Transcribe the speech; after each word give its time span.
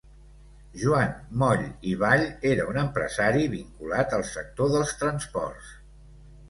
Joan 0.83 1.11
Moll 1.43 1.67
i 1.91 1.93
Vall 2.05 2.25
era 2.55 2.67
un 2.73 2.81
empresari 2.85 3.47
vinculat 3.59 4.19
al 4.21 4.27
sector 4.35 4.77
dels 4.79 4.97
transports. 5.05 5.73